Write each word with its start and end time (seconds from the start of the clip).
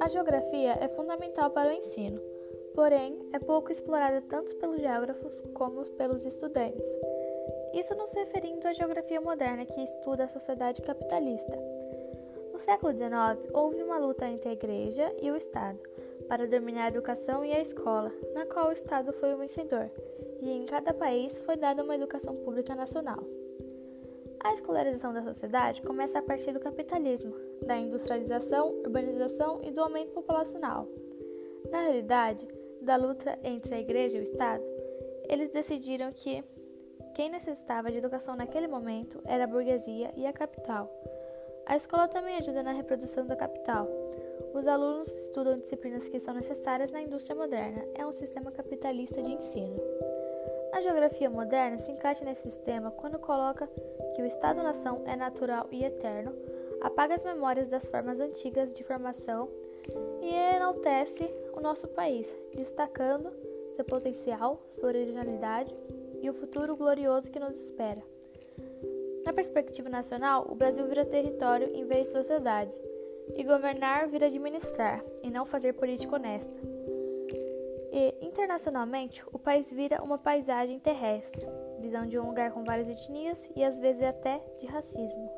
A 0.00 0.08
geografia 0.08 0.78
é 0.80 0.88
fundamental 0.88 1.50
para 1.50 1.70
o 1.70 1.72
ensino, 1.72 2.20
porém 2.74 3.18
é 3.32 3.38
pouco 3.38 3.72
explorada 3.72 4.22
tanto 4.22 4.54
pelos 4.56 4.80
geógrafos 4.80 5.40
como 5.54 5.84
pelos 5.96 6.24
estudantes. 6.24 6.88
Isso 7.74 7.94
nos 7.94 8.12
referindo 8.12 8.66
à 8.66 8.72
geografia 8.72 9.20
moderna 9.20 9.66
que 9.66 9.82
estuda 9.82 10.24
a 10.24 10.28
sociedade 10.28 10.82
capitalista. 10.82 11.58
No 12.52 12.58
século 12.58 12.92
XIX, 12.92 13.50
houve 13.52 13.82
uma 13.82 13.98
luta 13.98 14.26
entre 14.28 14.50
a 14.50 14.52
Igreja 14.52 15.14
e 15.20 15.30
o 15.30 15.36
Estado 15.36 15.78
para 16.28 16.46
dominar 16.46 16.84
a 16.84 16.88
educação 16.88 17.44
e 17.44 17.52
a 17.52 17.60
escola, 17.60 18.12
na 18.34 18.46
qual 18.46 18.68
o 18.68 18.72
Estado 18.72 19.12
foi 19.12 19.34
o 19.34 19.38
vencedor, 19.38 19.90
e 20.40 20.50
em 20.50 20.64
cada 20.64 20.94
país 20.94 21.40
foi 21.40 21.56
dada 21.56 21.82
uma 21.82 21.94
educação 21.94 22.36
pública 22.36 22.74
nacional. 22.74 23.22
A 24.40 24.52
escolarização 24.54 25.12
da 25.12 25.22
sociedade 25.22 25.82
começa 25.82 26.18
a 26.18 26.22
partir 26.22 26.52
do 26.52 26.60
capitalismo, 26.60 27.34
da 27.66 27.76
industrialização, 27.76 28.72
urbanização 28.84 29.60
e 29.62 29.70
do 29.70 29.80
aumento 29.80 30.12
populacional. 30.12 30.88
Na 31.70 31.82
realidade, 31.82 32.46
da 32.80 32.96
luta 32.96 33.38
entre 33.42 33.74
a 33.74 33.80
Igreja 33.80 34.16
e 34.16 34.20
o 34.20 34.22
Estado, 34.22 34.62
eles 35.28 35.50
decidiram 35.50 36.12
que 36.12 36.44
quem 37.14 37.28
necessitava 37.28 37.90
de 37.90 37.98
educação 37.98 38.36
naquele 38.36 38.68
momento 38.68 39.20
era 39.24 39.44
a 39.44 39.46
burguesia 39.46 40.12
e 40.16 40.24
a 40.24 40.32
capital. 40.32 40.88
A 41.66 41.76
escola 41.76 42.08
também 42.08 42.36
ajuda 42.36 42.62
na 42.62 42.72
reprodução 42.72 43.26
da 43.26 43.36
capital. 43.36 43.86
Os 44.54 44.66
alunos 44.66 45.08
estudam 45.14 45.58
disciplinas 45.58 46.08
que 46.08 46.18
são 46.18 46.32
necessárias 46.32 46.90
na 46.90 47.02
indústria 47.02 47.36
moderna. 47.36 47.84
É 47.94 48.06
um 48.06 48.12
sistema 48.12 48.50
capitalista 48.50 49.20
de 49.20 49.32
ensino. 49.32 49.76
A 50.72 50.80
geografia 50.80 51.30
moderna 51.30 51.78
se 51.78 51.90
encaixa 51.90 52.24
nesse 52.24 52.42
sistema 52.42 52.90
quando 52.90 53.18
coloca 53.18 53.68
que 54.14 54.22
o 54.22 54.26
Estado-nação 54.26 55.02
é 55.06 55.16
natural 55.16 55.66
e 55.70 55.84
eterno, 55.84 56.34
apaga 56.80 57.14
as 57.14 57.22
memórias 57.22 57.68
das 57.68 57.88
formas 57.88 58.20
antigas 58.20 58.72
de 58.72 58.84
formação 58.84 59.48
e 60.20 60.32
enaltece 60.56 61.28
o 61.56 61.60
nosso 61.60 61.88
país, 61.88 62.34
destacando 62.54 63.32
seu 63.72 63.84
potencial, 63.84 64.62
sua 64.78 64.88
originalidade 64.88 65.74
e 66.20 66.28
o 66.28 66.34
futuro 66.34 66.76
glorioso 66.76 67.30
que 67.30 67.38
nos 67.38 67.58
espera. 67.58 68.02
Na 69.24 69.32
perspectiva 69.32 69.88
nacional, 69.88 70.46
o 70.50 70.54
Brasil 70.54 70.86
vira 70.86 71.04
território 71.04 71.70
em 71.74 71.84
vez 71.84 72.06
de 72.06 72.12
sociedade, 72.12 72.80
e 73.36 73.44
governar 73.44 74.08
vira 74.08 74.26
administrar, 74.26 75.04
e 75.22 75.30
não 75.30 75.44
fazer 75.44 75.74
política 75.74 76.16
honesta. 76.16 76.58
E, 78.00 78.14
internacionalmente, 78.20 79.24
o 79.32 79.40
país 79.40 79.72
vira 79.72 80.00
uma 80.00 80.16
paisagem 80.16 80.78
terrestre, 80.78 81.44
visão 81.80 82.06
de 82.06 82.16
um 82.16 82.28
lugar 82.28 82.52
com 82.52 82.62
várias 82.62 82.88
etnias 82.88 83.50
e 83.56 83.64
às 83.64 83.80
vezes 83.80 84.02
até 84.04 84.40
de 84.60 84.66
racismo. 84.66 85.28